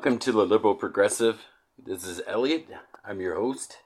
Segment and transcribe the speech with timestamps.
[0.00, 1.44] Welcome to the Liberal Progressive.
[1.78, 2.66] This is Elliot.
[3.04, 3.80] I'm your host.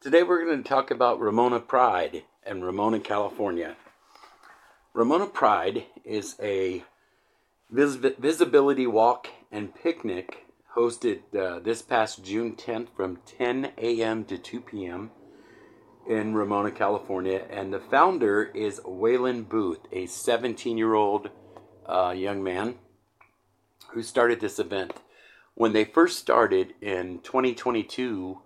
[0.00, 3.74] Today we're going to talk about Ramona Pride and Ramona, California.
[4.94, 6.84] Ramona Pride is a
[7.72, 10.46] vis- visibility walk and picnic
[10.76, 14.24] hosted uh, this past June 10th from 10 a.m.
[14.26, 15.10] to 2 p.m.
[16.08, 17.44] in Ramona, California.
[17.50, 21.30] And the founder is Waylon Booth, a 17 year old
[21.84, 22.76] uh, young man
[23.88, 24.92] who started this event
[25.58, 28.38] when they first started in 2022,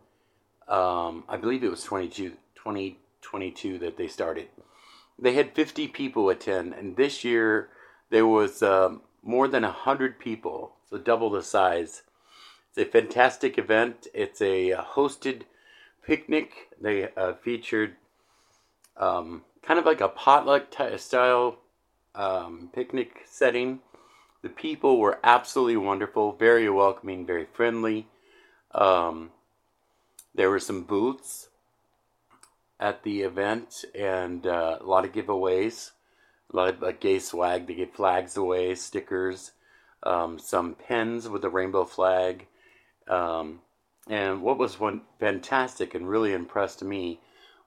[0.66, 4.48] um, I believe it was 22, 2022 that they started.
[5.18, 7.68] They had 50 people attend, and this year
[8.08, 12.00] there was um, more than 100 people, so double the size.
[12.70, 14.06] It's a fantastic event.
[14.14, 15.42] It's a uh, hosted
[16.02, 16.70] picnic.
[16.80, 17.96] They uh, featured
[18.96, 21.58] um, kind of like a potluck t- style
[22.14, 23.80] um, picnic setting
[24.42, 28.08] the people were absolutely wonderful, very welcoming, very friendly.
[28.72, 29.30] Um,
[30.34, 31.48] there were some booths
[32.80, 35.92] at the event and uh, a lot of giveaways,
[36.52, 37.66] a lot of uh, gay swag.
[37.66, 39.52] They give flags away, stickers,
[40.02, 42.46] um, some pens with a rainbow flag.
[43.06, 43.60] Um,
[44.08, 47.20] and what was one fantastic and really impressed me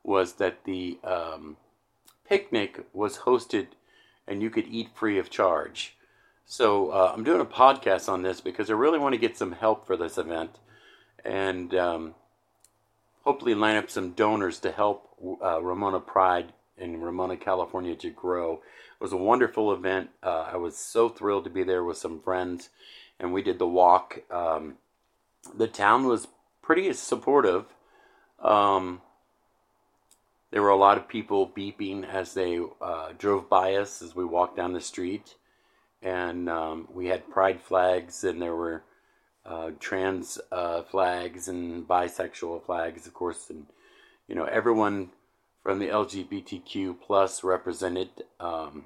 [0.04, 1.56] was that the um,
[2.28, 3.68] picnic was hosted
[4.28, 5.95] and you could eat free of charge.
[6.48, 9.52] So uh, I'm doing a podcast on this because I really want to get some
[9.52, 10.60] help for this event
[11.24, 12.16] and um,
[13.24, 15.10] hopefully line up some donors to help
[15.44, 18.54] uh, Ramona Pride in Ramona, California to grow.
[18.54, 20.12] It was a wonderful event.
[20.22, 22.70] Uh, I was so thrilled to be there with some friends
[23.20, 24.20] and we did the walk.
[24.30, 24.76] Um,
[25.58, 26.28] the town was
[26.62, 27.66] pretty supportive.
[28.40, 29.02] Um,
[30.52, 34.24] there were a lot of people beeping as they uh, drove by us as we
[34.24, 35.34] walked down the street
[36.06, 38.84] and um, we had pride flags, and there were
[39.44, 43.66] uh, trans uh, flags and bisexual flags, of course, and
[44.28, 45.10] you know everyone
[45.64, 48.10] from the LGBTQ plus represented.
[48.40, 48.86] Um,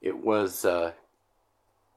[0.00, 0.92] it was uh,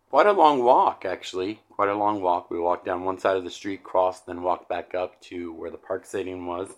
[0.09, 2.51] quite a long walk, actually, quite a long walk.
[2.51, 5.71] We walked down one side of the street, crossed, then walked back up to where
[5.71, 6.69] the park stadium was.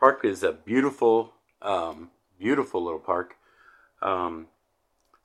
[0.00, 3.36] Park is a beautiful, um, beautiful little park.
[4.00, 4.48] Um,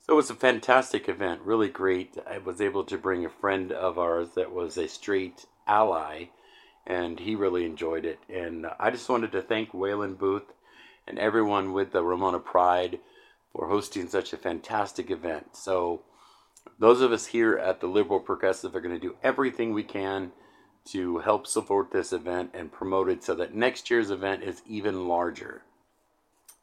[0.08, 2.16] so it was a fantastic event, really great.
[2.26, 6.28] I was able to bring a friend of ours that was a straight ally,
[6.86, 8.18] and he really enjoyed it.
[8.26, 10.54] And I just wanted to thank Waylon Booth
[11.06, 13.00] and everyone with the Ramona Pride
[13.52, 15.54] for hosting such a fantastic event.
[15.54, 16.00] So,
[16.78, 20.32] those of us here at the Liberal Progressive are going to do everything we can
[20.86, 25.06] to help support this event and promote it so that next year's event is even
[25.06, 25.64] larger.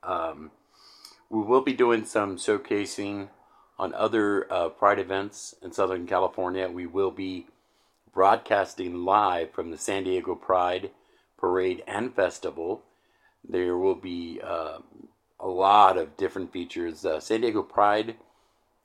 [0.02, 0.50] Um,
[1.30, 3.30] we will be doing some showcasing
[3.78, 6.70] on other uh, Pride events in Southern California.
[6.70, 7.48] We will be
[8.14, 10.92] broadcasting live from the San Diego Pride
[11.38, 12.84] Parade and Festival.
[13.48, 14.78] There will be uh,
[15.40, 17.06] a lot of different features.
[17.06, 18.16] Uh, San Diego Pride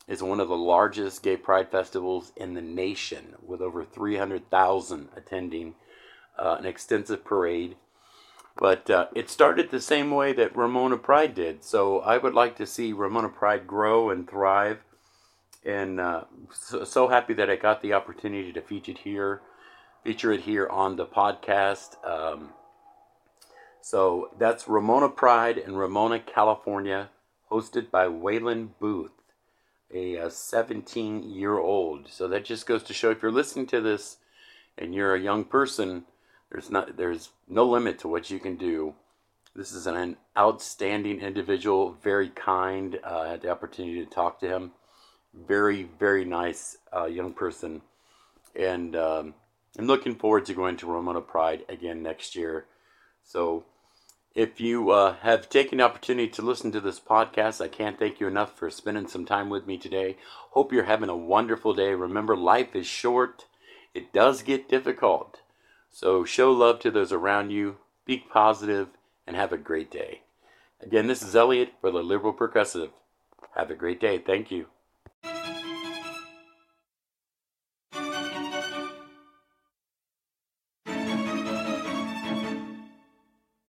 [0.08, 5.74] is one of the largest gay pride festivals in the nation, with over 300,000 attending
[6.36, 7.76] uh, an extensive parade.
[8.60, 11.64] But uh, it started the same way that Ramona Pride did.
[11.64, 14.80] So I would like to see Ramona Pride grow and thrive.
[15.64, 19.42] And uh, so, so, happy that I got the opportunity to feature it here,
[20.04, 22.02] feature it here on the podcast.
[22.06, 22.50] Um,
[23.82, 27.10] so that's Ramona Pride in Ramona, California,
[27.50, 29.12] hosted by Waylon Booth,
[29.92, 32.08] a 17 year old.
[32.08, 34.18] So that just goes to show if you're listening to this
[34.78, 36.04] and you're a young person,
[36.50, 38.94] there's not there's no limit to what you can do.
[39.54, 42.98] This is an outstanding individual, very kind.
[43.04, 44.72] Uh, I had the opportunity to talk to him.
[45.34, 47.82] Very, very nice uh, young person.
[48.54, 49.34] And um,
[49.78, 52.66] I'm looking forward to going to Ramona Pride again next year.
[53.24, 53.64] So
[54.34, 58.20] if you uh, have taken the opportunity to listen to this podcast, I can't thank
[58.20, 60.16] you enough for spending some time with me today.
[60.50, 61.94] Hope you're having a wonderful day.
[61.94, 63.46] Remember, life is short,
[63.94, 65.39] it does get difficult.
[65.90, 67.76] So show love to those around you,
[68.06, 68.88] be positive,
[69.26, 70.22] and have a great day.
[70.80, 72.90] Again, this is Elliot for the Liberal Progressive.
[73.56, 74.18] Have a great day.
[74.18, 74.66] Thank you.